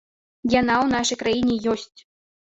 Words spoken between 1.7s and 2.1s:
ёсць!